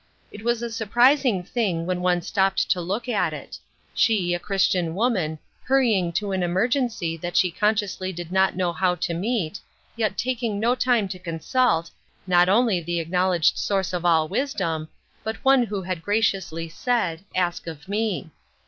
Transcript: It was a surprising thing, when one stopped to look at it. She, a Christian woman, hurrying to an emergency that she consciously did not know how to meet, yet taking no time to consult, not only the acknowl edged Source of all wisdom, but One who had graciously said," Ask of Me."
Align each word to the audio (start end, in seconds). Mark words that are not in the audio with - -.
It 0.31 0.43
was 0.43 0.63
a 0.63 0.71
surprising 0.71 1.43
thing, 1.43 1.85
when 1.85 2.01
one 2.01 2.23
stopped 2.23 2.71
to 2.71 2.81
look 2.81 3.07
at 3.07 3.33
it. 3.33 3.59
She, 3.93 4.33
a 4.33 4.39
Christian 4.39 4.95
woman, 4.95 5.37
hurrying 5.63 6.11
to 6.13 6.31
an 6.31 6.41
emergency 6.41 7.15
that 7.17 7.37
she 7.37 7.51
consciously 7.51 8.11
did 8.11 8.31
not 8.31 8.55
know 8.55 8.73
how 8.73 8.95
to 8.95 9.13
meet, 9.13 9.59
yet 9.95 10.17
taking 10.17 10.59
no 10.59 10.73
time 10.73 11.07
to 11.09 11.19
consult, 11.19 11.91
not 12.25 12.49
only 12.49 12.81
the 12.81 12.97
acknowl 12.97 13.35
edged 13.35 13.59
Source 13.59 13.93
of 13.93 14.03
all 14.03 14.27
wisdom, 14.27 14.89
but 15.23 15.35
One 15.45 15.61
who 15.67 15.83
had 15.83 16.01
graciously 16.01 16.67
said," 16.67 17.23
Ask 17.35 17.67
of 17.67 17.87
Me." 17.87 18.31